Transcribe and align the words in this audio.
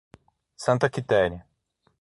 Santa 0.57 0.89
Quitéria 0.89 1.45